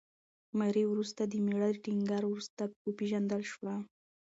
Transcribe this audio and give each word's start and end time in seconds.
ماري 0.57 0.83
وروسته 0.87 1.21
د 1.25 1.33
مېړه 1.45 1.69
د 1.73 1.77
ټینګار 1.83 2.23
وروسته 2.27 2.61
وپېژندل 2.87 3.41
شوه. 3.51 3.75